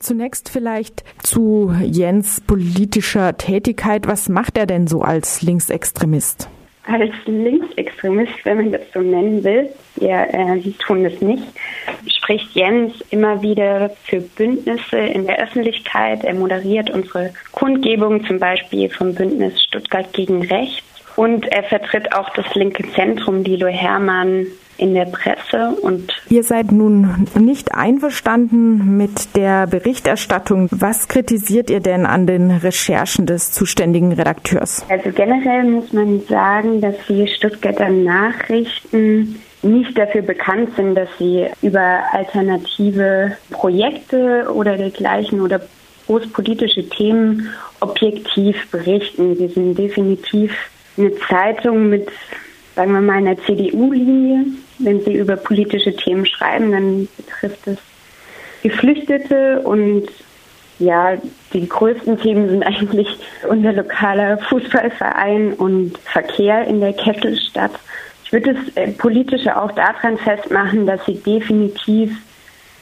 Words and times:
Zunächst 0.00 0.48
vielleicht 0.48 1.02
zu 1.24 1.74
Jens 1.82 2.40
politischer 2.40 3.36
Tätigkeit. 3.36 4.06
Was 4.06 4.28
macht 4.28 4.56
er 4.56 4.66
denn 4.66 4.86
so 4.86 5.02
als 5.02 5.42
Linksextremist? 5.42 6.48
Als 6.84 7.10
Linksextremist, 7.26 8.32
wenn 8.44 8.56
man 8.58 8.72
das 8.72 8.82
so 8.94 9.00
nennen 9.00 9.42
will, 9.42 9.68
wir 9.96 10.28
äh, 10.32 10.60
tun 10.78 11.04
es 11.04 11.20
nicht, 11.20 11.42
spricht 12.06 12.54
Jens 12.54 12.94
immer 13.10 13.42
wieder 13.42 13.90
für 14.04 14.20
Bündnisse 14.20 14.98
in 14.98 15.26
der 15.26 15.40
Öffentlichkeit. 15.40 16.22
Er 16.22 16.34
moderiert 16.34 16.90
unsere 16.90 17.34
Kundgebung 17.50 18.24
zum 18.24 18.38
Beispiel 18.38 18.88
vom 18.90 19.16
Bündnis 19.16 19.60
Stuttgart 19.60 20.12
gegen 20.12 20.42
Rechts. 20.46 20.84
Und 21.16 21.46
er 21.46 21.64
vertritt 21.64 22.12
auch 22.14 22.30
das 22.30 22.54
linke 22.54 22.88
Zentrum, 22.92 23.42
Lilo 23.42 23.66
Hermann, 23.66 24.46
in 24.78 24.94
der 24.94 25.06
Presse 25.06 25.76
und 25.82 26.12
Ihr 26.30 26.44
seid 26.44 26.72
nun 26.72 27.26
nicht 27.38 27.74
einverstanden 27.74 28.96
mit 28.96 29.36
der 29.36 29.66
Berichterstattung. 29.66 30.68
Was 30.70 31.08
kritisiert 31.08 31.68
ihr 31.68 31.80
denn 31.80 32.06
an 32.06 32.26
den 32.26 32.50
Recherchen 32.50 33.26
des 33.26 33.52
zuständigen 33.52 34.12
Redakteurs? 34.12 34.84
Also 34.88 35.10
generell 35.10 35.64
muss 35.64 35.92
man 35.92 36.20
sagen, 36.28 36.80
dass 36.80 36.94
die 37.08 37.26
Stuttgarter 37.26 37.90
Nachrichten 37.90 39.40
nicht 39.62 39.98
dafür 39.98 40.22
bekannt 40.22 40.70
sind, 40.76 40.94
dass 40.94 41.08
sie 41.18 41.46
über 41.62 42.02
alternative 42.12 43.36
Projekte 43.50 44.48
oder 44.54 44.76
dergleichen 44.76 45.40
oder 45.40 45.60
großpolitische 46.06 46.88
Themen 46.88 47.48
objektiv 47.80 48.70
berichten. 48.70 49.36
Sie 49.36 49.48
sind 49.48 49.76
definitiv 49.76 50.52
eine 50.96 51.12
Zeitung 51.28 51.88
mit, 51.88 52.08
sagen 52.78 52.92
wir 52.92 53.00
mal, 53.00 53.16
einer 53.16 53.36
CDU-Linie, 53.36 54.52
wenn 54.78 55.00
Sie 55.00 55.14
über 55.14 55.34
politische 55.34 55.96
Themen 55.96 56.24
schreiben, 56.24 56.70
dann 56.70 57.08
betrifft 57.16 57.66
es 57.66 57.78
Geflüchtete 58.62 59.62
und 59.62 60.06
ja, 60.78 61.18
die 61.52 61.68
größten 61.68 62.20
Themen 62.20 62.48
sind 62.48 62.62
eigentlich 62.66 63.08
unser 63.48 63.72
lokaler 63.72 64.38
Fußballverein 64.38 65.54
und 65.54 65.98
Verkehr 65.98 66.68
in 66.68 66.78
der 66.78 66.92
Kesselstadt. 66.92 67.72
Ich 68.22 68.32
würde 68.32 68.54
das 68.54 68.76
äh, 68.76 68.92
Politische 68.92 69.60
auch 69.60 69.72
daran 69.72 70.16
festmachen, 70.16 70.86
dass 70.86 71.04
sie 71.04 71.16
definitiv 71.16 72.16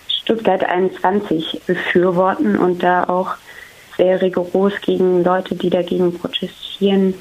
Stuttgart 0.09 0.63
21 0.63 1.63
befürworten 1.67 2.59
und 2.59 2.83
da 2.83 3.05
auch 3.05 3.37
sehr 3.97 4.21
rigoros 4.21 4.75
gegen 4.83 5.25
Leute, 5.25 5.55
die 5.55 5.71
dagegen 5.71 6.13
protestieren, 6.13 7.15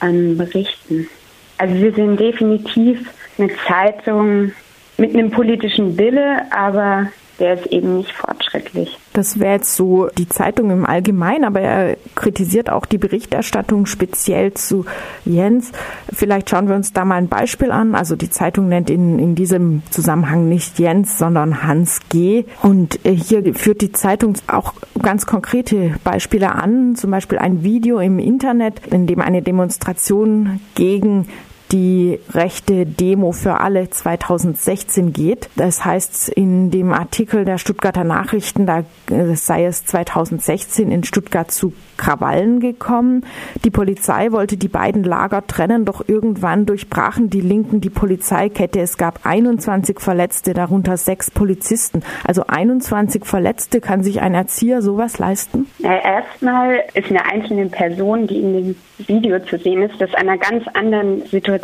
ähm, 0.00 0.38
berichten. 0.38 1.08
Also 1.58 1.74
wir 1.74 1.92
sind 1.92 2.18
definitiv 2.18 3.08
eine 3.38 3.50
Zeitung 3.66 4.52
mit 4.98 5.14
einem 5.14 5.30
politischen 5.30 5.96
Wille, 5.98 6.42
aber 6.50 7.08
der 7.38 7.54
ist 7.54 7.66
eben 7.66 7.98
nicht 7.98 8.12
fortschrittlich. 8.52 8.98
Das 9.12 9.38
wäre 9.38 9.54
jetzt 9.54 9.74
so 9.74 10.08
die 10.16 10.28
Zeitung 10.28 10.70
im 10.70 10.86
Allgemeinen, 10.86 11.44
aber 11.44 11.60
er 11.60 11.96
kritisiert 12.14 12.70
auch 12.70 12.86
die 12.86 12.98
Berichterstattung 12.98 13.86
speziell 13.86 14.54
zu 14.54 14.84
Jens. 15.24 15.72
Vielleicht 16.12 16.50
schauen 16.50 16.68
wir 16.68 16.74
uns 16.74 16.92
da 16.92 17.04
mal 17.04 17.16
ein 17.16 17.28
Beispiel 17.28 17.70
an. 17.70 17.94
Also 17.94 18.16
die 18.16 18.30
Zeitung 18.30 18.68
nennt 18.68 18.90
in, 18.90 19.18
in 19.18 19.34
diesem 19.34 19.82
Zusammenhang 19.90 20.48
nicht 20.48 20.78
Jens, 20.78 21.18
sondern 21.18 21.62
Hans 21.62 22.00
G. 22.08 22.44
Und 22.62 23.04
äh, 23.04 23.12
hier 23.12 23.54
führt 23.54 23.80
die 23.80 23.92
Zeitung 23.92 24.34
auch 24.46 24.74
ganz 25.00 25.26
konkrete 25.26 25.94
Beispiele 26.04 26.54
an, 26.54 26.96
zum 26.96 27.10
Beispiel 27.10 27.38
ein 27.38 27.62
Video 27.62 27.98
im 27.98 28.18
Internet, 28.18 28.86
in 28.90 29.06
dem 29.06 29.20
eine 29.20 29.42
Demonstration 29.42 30.60
gegen 30.74 31.26
die 31.72 32.18
rechte 32.32 32.84
Demo 32.84 33.32
für 33.32 33.60
alle 33.60 33.88
2016 33.88 35.12
geht. 35.12 35.48
Das 35.56 35.84
heißt, 35.84 36.28
in 36.28 36.70
dem 36.70 36.92
Artikel 36.92 37.44
der 37.44 37.58
Stuttgarter 37.58 38.04
Nachrichten, 38.04 38.66
da 38.66 38.84
äh, 39.10 39.34
sei 39.34 39.64
es 39.64 39.86
2016 39.86 40.90
in 40.90 41.02
Stuttgart 41.04 41.50
zu 41.50 41.72
Krawallen 41.96 42.60
gekommen. 42.60 43.24
Die 43.64 43.70
Polizei 43.70 44.32
wollte 44.32 44.56
die 44.56 44.68
beiden 44.68 45.04
Lager 45.04 45.46
trennen, 45.46 45.84
doch 45.84 46.06
irgendwann 46.06 46.66
durchbrachen 46.66 47.30
die 47.30 47.40
Linken 47.40 47.80
die 47.80 47.90
Polizeikette. 47.90 48.80
Es 48.80 48.98
gab 48.98 49.20
21 49.24 50.00
Verletzte, 50.00 50.52
darunter 50.52 50.96
sechs 50.96 51.30
Polizisten. 51.30 52.02
Also 52.26 52.44
21 52.46 53.24
Verletzte, 53.24 53.80
kann 53.80 54.02
sich 54.02 54.20
ein 54.20 54.34
Erzieher 54.34 54.82
sowas 54.82 55.18
leisten? 55.18 55.66
Ja, 55.78 55.96
erstmal 55.96 56.82
ist 56.94 57.08
eine 57.08 57.24
einzelne 57.24 57.66
Person, 57.66 58.26
die 58.26 58.40
in 58.40 58.52
dem 58.52 58.76
Video 59.06 59.38
zu 59.40 59.58
sehen 59.58 59.82
ist, 59.82 60.00
das 60.00 60.12
einer 60.14 60.38
ganz 60.38 60.64
anderen 60.74 61.24
Situation 61.26 61.61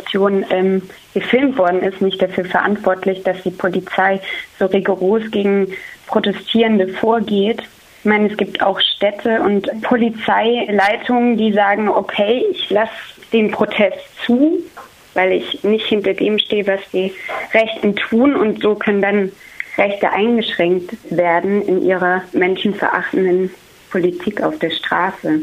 ähm, 0.49 0.81
gefilmt 1.13 1.57
worden 1.57 1.81
ist, 1.81 2.01
nicht 2.01 2.21
dafür 2.21 2.45
verantwortlich, 2.45 3.23
dass 3.23 3.41
die 3.43 3.51
Polizei 3.51 4.19
so 4.57 4.65
rigoros 4.65 5.23
gegen 5.31 5.73
Protestierende 6.07 6.87
vorgeht. 6.87 7.61
Ich 7.99 8.05
meine, 8.05 8.29
es 8.29 8.37
gibt 8.37 8.61
auch 8.61 8.79
Städte 8.79 9.41
und 9.41 9.69
Polizeileitungen, 9.81 11.37
die 11.37 11.51
sagen, 11.51 11.89
okay, 11.89 12.45
ich 12.51 12.69
lasse 12.69 12.91
den 13.33 13.51
Protest 13.51 13.99
zu, 14.25 14.59
weil 15.13 15.33
ich 15.33 15.63
nicht 15.63 15.85
hinter 15.85 16.13
dem 16.13 16.39
stehe, 16.39 16.65
was 16.65 16.79
die 16.93 17.13
Rechten 17.53 17.95
tun 17.95 18.35
und 18.35 18.61
so 18.61 18.75
können 18.75 19.01
dann 19.01 19.31
Rechte 19.77 20.11
eingeschränkt 20.11 20.91
werden 21.09 21.61
in 21.65 21.85
ihrer 21.85 22.23
menschenverachtenden 22.33 23.51
Politik 23.91 24.41
auf 24.41 24.59
der 24.59 24.71
Straße. 24.71 25.41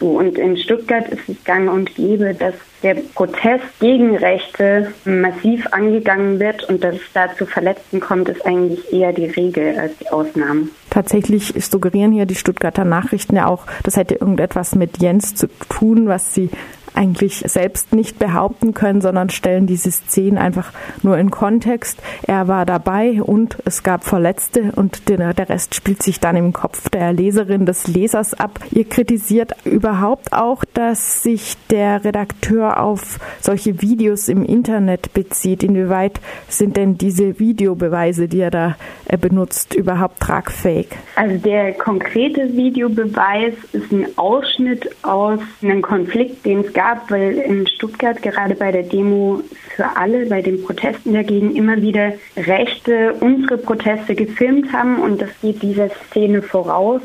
So, 0.00 0.18
und 0.18 0.38
in 0.38 0.56
Stuttgart 0.56 1.08
ist 1.08 1.28
es 1.28 1.44
gang 1.44 1.70
und 1.70 1.94
gäbe, 1.94 2.34
dass 2.34 2.54
der 2.82 2.96
Protest 3.14 3.64
gegen 3.80 4.16
Rechte 4.16 4.92
massiv 5.04 5.66
angegangen 5.70 6.38
wird 6.38 6.68
und 6.68 6.84
dass 6.84 6.96
es 6.96 7.12
da 7.14 7.34
zu 7.34 7.46
Verletzten 7.46 8.00
kommt, 8.00 8.28
ist 8.28 8.44
eigentlich 8.44 8.92
eher 8.92 9.12
die 9.12 9.26
Regel 9.26 9.78
als 9.78 9.96
die 9.98 10.08
Ausnahme. 10.10 10.68
Tatsächlich 10.90 11.54
suggerieren 11.58 12.12
hier 12.12 12.26
die 12.26 12.34
Stuttgarter 12.34 12.84
Nachrichten 12.84 13.36
ja 13.36 13.46
auch, 13.46 13.66
das 13.82 13.96
hätte 13.96 14.14
irgendetwas 14.14 14.74
mit 14.74 15.00
Jens 15.00 15.34
zu 15.34 15.48
tun, 15.68 16.06
was 16.06 16.34
sie 16.34 16.50
eigentlich 16.94 17.42
selbst 17.46 17.92
nicht 17.92 18.18
behaupten 18.18 18.72
können, 18.72 19.00
sondern 19.00 19.30
stellen 19.30 19.66
diese 19.66 19.90
Szenen 19.90 20.38
einfach 20.38 20.72
nur 21.02 21.18
in 21.18 21.30
Kontext. 21.30 22.00
Er 22.22 22.48
war 22.48 22.64
dabei 22.64 23.20
und 23.20 23.58
es 23.64 23.82
gab 23.82 24.04
Verletzte 24.04 24.72
und 24.76 25.08
der, 25.08 25.34
Rest 25.48 25.74
spielt 25.74 26.02
sich 26.02 26.20
dann 26.20 26.36
im 26.36 26.52
Kopf 26.52 26.88
der 26.88 27.12
Leserin 27.12 27.66
des 27.66 27.88
Lesers 27.88 28.34
ab. 28.34 28.60
Ihr 28.70 28.84
kritisiert 28.84 29.52
überhaupt 29.64 30.32
auch, 30.32 30.64
dass 30.74 31.22
sich 31.22 31.56
der 31.70 32.04
Redakteur 32.04 32.80
auf 32.80 33.18
solche 33.40 33.82
Videos 33.82 34.28
im 34.28 34.44
Internet 34.44 35.12
bezieht. 35.12 35.62
Inwieweit 35.62 36.20
sind 36.48 36.76
denn 36.76 36.96
diese 36.96 37.38
Videobeweise, 37.38 38.28
die 38.28 38.40
er 38.40 38.50
da 38.50 38.76
äh, 39.08 39.18
benutzt, 39.18 39.74
überhaupt 39.74 40.20
tragfähig? 40.20 40.88
Also 41.16 41.36
der 41.38 41.72
konkrete 41.72 42.56
Videobeweis 42.56 43.54
ist 43.72 43.92
ein 43.92 44.06
Ausschnitt 44.16 44.88
aus 45.02 45.40
einem 45.62 45.82
Konflikt, 45.82 46.46
den 46.46 46.60
es 46.60 46.72
gab 46.72 46.83
gab, 46.84 47.10
weil 47.10 47.38
in 47.38 47.66
Stuttgart 47.66 48.20
gerade 48.20 48.54
bei 48.54 48.70
der 48.70 48.82
Demo 48.82 49.40
für 49.74 49.96
alle, 49.96 50.26
bei 50.26 50.42
den 50.42 50.62
Protesten 50.62 51.14
dagegen 51.14 51.56
immer 51.56 51.80
wieder 51.80 52.12
Rechte 52.36 53.14
unsere 53.20 53.56
Proteste 53.56 54.14
gefilmt 54.14 54.70
haben 54.72 55.00
und 55.00 55.22
das 55.22 55.30
geht 55.40 55.62
dieser 55.62 55.88
Szene 55.88 56.42
voraus. 56.42 57.00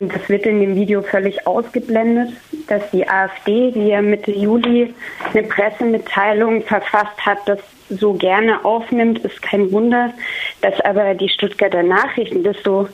Und 0.00 0.12
das 0.12 0.28
wird 0.28 0.46
in 0.46 0.58
dem 0.60 0.74
Video 0.74 1.02
völlig 1.02 1.46
ausgeblendet, 1.46 2.30
dass 2.66 2.82
die 2.90 3.08
AfD, 3.08 3.70
die 3.70 3.86
ja 3.86 4.02
Mitte 4.02 4.32
Juli 4.32 4.92
eine 5.32 5.44
Pressemitteilung 5.44 6.62
verfasst 6.64 7.24
hat, 7.24 7.38
das 7.46 7.60
so 7.88 8.14
gerne 8.14 8.64
aufnimmt, 8.64 9.20
ist 9.20 9.40
kein 9.40 9.70
Wunder, 9.70 10.12
dass 10.62 10.80
aber 10.80 11.14
die 11.14 11.28
Stuttgarter 11.28 11.84
Nachrichten 11.84 12.42
das 12.42 12.56
so 12.64 12.88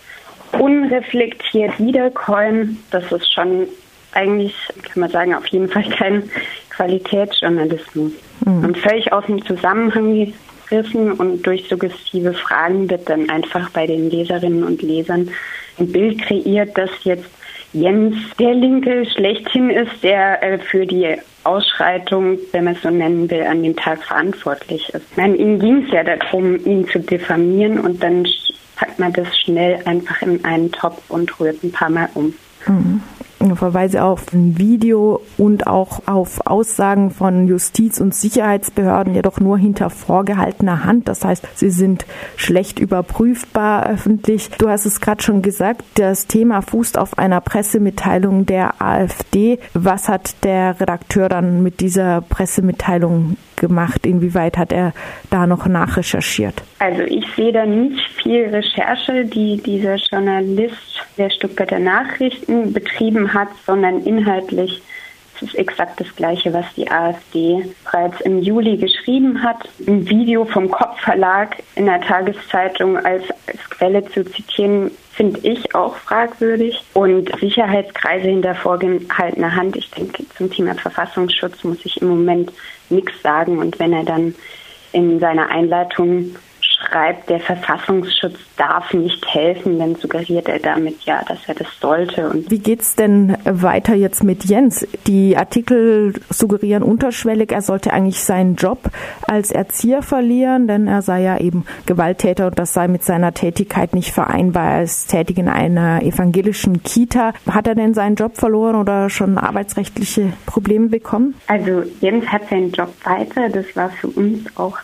unreflektiert 0.53 1.79
wiederkäuen, 1.79 2.83
das 2.91 3.11
ist 3.11 3.33
schon 3.33 3.69
eigentlich, 4.13 4.55
kann 4.83 5.01
man 5.01 5.11
sagen, 5.11 5.35
auf 5.35 5.47
jeden 5.47 5.69
Fall 5.69 5.89
kein 5.91 6.31
Qualitätsjournalismus. 6.71 8.13
Mhm. 8.45 8.65
Und 8.65 8.79
völlig 8.79 9.13
aus 9.13 9.27
dem 9.27 9.45
Zusammenhang 9.45 10.33
gerissen 10.69 11.13
und 11.13 11.47
durch 11.47 11.69
suggestive 11.69 12.35
Fragen 12.35 12.89
wird 12.91 13.09
dann 13.09 13.29
einfach 13.31 13.71
bei 13.71 13.87
den 13.87 14.11
Leserinnen 14.11 14.65
und 14.65 14.83
Lesern 14.83 15.31
ein 15.79 15.93
Bild 15.93 16.23
kreiert, 16.23 16.77
dass 16.77 16.91
jetzt 17.05 17.29
Jens 17.73 18.17
der 18.39 18.55
Linke 18.55 19.05
schlechthin 19.07 19.71
ist, 19.71 20.03
der 20.03 20.43
äh, 20.43 20.59
für 20.59 20.87
die 20.87 21.17
Ausschreitung, 21.45 22.39
wenn 22.53 22.65
man 22.65 22.75
es 22.75 22.83
so 22.83 22.91
nennen 22.91 23.31
will, 23.31 23.43
an 23.43 23.63
dem 23.63 23.77
Tag 23.77 24.03
verantwortlich 24.05 24.89
ist. 24.91 25.17
Meine, 25.17 25.37
ihm 25.37 25.59
ging 25.59 25.85
es 25.85 25.93
ja 25.93 26.03
darum, 26.03 26.57
ihn 26.65 26.89
zu 26.89 26.99
diffamieren 26.99 27.79
und 27.81 28.03
dann 28.03 28.27
packt 28.77 28.99
man 28.99 29.13
das 29.13 29.37
schnell 29.39 29.81
einfach 29.85 30.23
in 30.23 30.45
einen 30.45 30.73
Topf 30.73 31.03
und 31.09 31.39
rührt 31.41 31.63
ein 31.63 31.73
paar 31.73 31.91
Mal 31.91 32.09
um. 32.15 32.35
Mhm. 32.67 33.03
Verweise 33.59 34.05
auf 34.05 34.33
ein 34.33 34.57
Video 34.57 35.21
und 35.37 35.67
auch 35.67 36.03
auf 36.07 36.47
Aussagen 36.47 37.11
von 37.11 37.47
Justiz- 37.47 38.01
und 38.01 38.15
Sicherheitsbehörden, 38.15 39.15
jedoch 39.15 39.41
nur 39.41 39.59
hinter 39.59 39.91
vorgehaltener 39.91 40.85
Hand. 40.85 41.09
Das 41.09 41.25
heißt, 41.25 41.47
sie 41.55 41.71
sind 41.71 42.07
schlecht 42.37 42.79
überprüfbar 42.79 43.87
öffentlich. 43.91 44.51
Du 44.59 44.69
hast 44.69 44.87
es 44.87 45.01
gerade 45.01 45.23
schon 45.23 45.43
gesagt, 45.43 45.83
das 45.95 46.27
Thema 46.27 46.63
fußt 46.63 46.97
auf 46.97 47.19
einer 47.19 47.41
Pressemitteilung 47.41 48.47
der 48.47 48.81
AfD. 48.81 49.59
Was 49.75 50.09
hat 50.09 50.45
der 50.45 50.81
Redakteur 50.81 51.29
dann 51.29 51.63
mit 51.63 51.81
dieser 51.81 52.21
Pressemitteilung 52.23 53.37
gemacht? 53.57 54.07
Inwieweit 54.07 54.57
hat 54.57 54.73
er 54.73 54.93
da 55.31 55.47
noch 55.47 55.67
nachrecherchiert? 55.67 56.63
Also 56.79 57.03
ich 57.03 57.27
sehe 57.37 57.53
da 57.53 57.67
nicht 57.67 58.01
viel 58.23 58.45
Recherche, 58.45 59.25
die 59.25 59.61
dieser 59.61 59.97
Journalist 59.97 60.77
der 61.17 61.31
Stuttgarter 61.31 61.79
Nachrichten 61.79 62.73
betrieben 62.73 63.35
hat, 63.35 63.48
sondern 63.67 64.03
inhaltlich 64.05 64.83
es 65.41 65.49
ist 65.49 65.55
exakt 65.55 66.01
das 66.01 66.15
Gleiche, 66.17 66.53
was 66.53 66.65
die 66.77 66.91
AfD 66.91 67.65
bereits 67.85 68.21
im 68.23 68.43
Juli 68.43 68.77
geschrieben 68.77 69.43
hat. 69.43 69.69
Ein 69.87 70.09
Video 70.09 70.45
vom 70.45 70.69
Kopfverlag 70.71 71.63
in 71.77 71.87
der 71.87 72.01
Tageszeitung 72.01 72.97
als, 72.97 73.23
als 73.47 73.71
Quelle 73.71 74.05
zu 74.07 74.25
zitieren, 74.25 74.91
finde 75.13 75.39
ich 75.43 75.75
auch 75.77 75.97
fragwürdig. 75.97 76.83
Und 76.93 77.31
Sicherheitskreise 77.39 78.29
hinter 78.29 78.57
vorgehaltener 78.57 79.55
Hand, 79.55 79.77
ich 79.77 79.91
denke, 79.93 80.25
zum 80.37 80.51
Thema 80.51 80.75
Verfassungsschutz 80.75 81.63
muss 81.63 81.79
ich 81.85 82.03
im 82.03 82.09
Moment 82.09 82.53
nichts 82.91 83.23
sagen. 83.23 83.59
Und 83.59 83.79
wenn 83.79 83.93
er 83.93 84.05
dann 84.05 84.35
in 84.93 85.21
seiner 85.21 85.51
Einleitung 85.51 86.35
schreibt, 86.79 87.29
der 87.29 87.41
Verfassungsschutz 87.41 88.37
darf 88.57 88.93
nicht 88.93 89.25
helfen, 89.27 89.79
dann 89.79 89.97
suggeriert 89.97 90.49
er 90.49 90.59
damit 90.59 91.03
ja, 91.03 91.23
dass 91.27 91.39
er 91.47 91.55
das 91.55 91.67
sollte. 91.81 92.29
Und 92.29 92.51
Wie 92.51 92.59
geht's 92.59 92.95
denn 92.95 93.37
weiter 93.45 93.95
jetzt 93.95 94.23
mit 94.23 94.45
Jens? 94.45 94.87
Die 95.07 95.37
Artikel 95.37 96.15
suggerieren 96.31 96.83
unterschwellig, 96.83 97.53
er 97.53 97.63
sollte 97.63 97.93
eigentlich 97.93 98.21
seinen 98.21 98.57
Job 98.57 98.91
als 99.27 99.51
Erzieher 99.51 100.03
verlieren, 100.03 100.69
denn 100.69 100.87
er 100.87 101.03
sei 101.03 101.23
ja 101.23 101.39
eben 101.39 101.65
Gewalttäter 101.87 102.47
und 102.47 102.59
das 102.59 102.75
sei 102.75 102.89
mit 102.89 103.03
seiner 103.03 103.35
Tätigkeit 103.35 103.95
nicht 103.95 104.13
vereinbar. 104.13 104.77
Er 104.77 104.83
ist 104.83 105.09
tätig 105.09 105.39
in 105.39 105.49
einer 105.49 106.03
evangelischen 106.03 106.83
Kita. 106.83 107.33
Hat 107.51 107.67
er 107.67 107.75
denn 107.75 107.95
seinen 107.95 108.17
Job 108.17 108.37
verloren 108.37 108.77
oder 108.77 109.11
schon 109.11 109.39
arbeitsrechtliche 109.39 110.33
Probleme 110.47 110.89
bekommen? 110.89 111.35
Also 111.49 111.83
Jens 112.01 112.27
hat 112.27 112.49
seinen 112.49 112.71
Job 112.71 112.93
weiter. 113.05 113.49
Das 113.49 113.67
war 113.75 113.91
für 113.91 114.09
uns 114.09 114.45
auch 114.57 114.79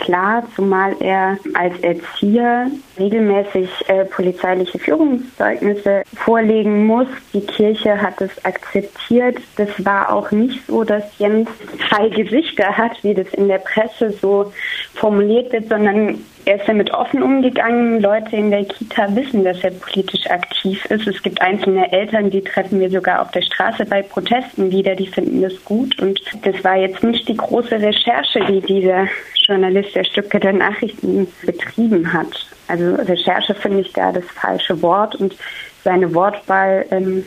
klar, 0.00 0.42
zumal 0.56 0.96
er 1.00 1.38
als 1.54 1.78
Erzieher 1.80 2.66
regelmäßig 2.98 3.70
äh, 3.88 4.04
polizeiliche 4.04 4.78
Führungszeugnisse 4.78 6.02
vorlegen 6.14 6.86
muss. 6.86 7.06
Die 7.32 7.40
Kirche 7.40 8.00
hat 8.00 8.20
es 8.20 8.44
akzeptiert. 8.44 9.38
Das 9.56 9.68
war 9.84 10.12
auch 10.12 10.30
nicht 10.30 10.66
so, 10.66 10.84
dass 10.84 11.04
Jens 11.18 11.48
zwei 11.88 12.08
Gesichter 12.08 12.76
hat, 12.76 13.02
wie 13.02 13.14
das 13.14 13.28
in 13.34 13.48
der 13.48 13.58
Presse 13.58 14.10
so 14.10 14.52
formuliert 15.00 15.50
wird, 15.52 15.68
sondern 15.68 16.18
er 16.44 16.56
ist 16.56 16.68
damit 16.68 16.92
offen 16.92 17.22
umgegangen. 17.22 18.00
Leute 18.00 18.36
in 18.36 18.50
der 18.50 18.64
Kita 18.64 19.14
wissen, 19.16 19.44
dass 19.44 19.64
er 19.64 19.70
politisch 19.70 20.26
aktiv 20.28 20.84
ist. 20.86 21.06
Es 21.06 21.22
gibt 21.22 21.40
einzelne 21.40 21.90
Eltern, 21.90 22.30
die 22.30 22.42
treffen 22.42 22.80
wir 22.80 22.90
sogar 22.90 23.22
auf 23.22 23.30
der 23.30 23.42
Straße 23.42 23.86
bei 23.86 24.02
Protesten 24.02 24.70
wieder, 24.70 24.94
die 24.94 25.06
finden 25.06 25.40
das 25.40 25.64
gut. 25.64 25.98
Und 26.00 26.20
das 26.42 26.62
war 26.62 26.76
jetzt 26.76 27.02
nicht 27.02 27.26
die 27.28 27.36
große 27.36 27.80
Recherche, 27.80 28.40
die 28.46 28.60
dieser 28.60 29.08
Journalist 29.46 29.94
der 29.96 30.04
Stuttgarter 30.04 30.52
Nachrichten 30.52 31.26
betrieben 31.44 32.12
hat. 32.12 32.46
Also 32.68 32.94
Recherche 32.94 33.54
finde 33.54 33.80
ich 33.80 33.92
da 33.94 34.12
das 34.12 34.24
falsche 34.26 34.80
Wort 34.82 35.16
und 35.16 35.34
seine 35.82 36.14
Wortwahl, 36.14 36.84
ähm, 36.90 37.24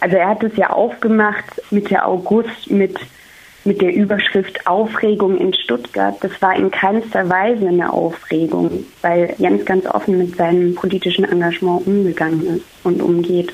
also 0.00 0.16
er 0.16 0.28
hat 0.28 0.42
es 0.42 0.56
ja 0.56 0.70
aufgemacht 0.70 1.62
Mitte 1.70 2.04
August 2.04 2.68
mit 2.68 2.98
mit 3.64 3.80
der 3.80 3.94
Überschrift 3.94 4.66
Aufregung 4.66 5.38
in 5.38 5.54
Stuttgart, 5.54 6.16
das 6.20 6.40
war 6.40 6.56
in 6.56 6.70
keinster 6.70 7.28
Weise 7.28 7.68
eine 7.68 7.92
Aufregung, 7.92 8.84
weil 9.02 9.34
Jens 9.38 9.64
ganz 9.64 9.86
offen 9.86 10.18
mit 10.18 10.36
seinem 10.36 10.74
politischen 10.74 11.24
Engagement 11.24 11.86
umgegangen 11.86 12.56
ist 12.56 12.64
und 12.84 13.00
umgeht. 13.00 13.52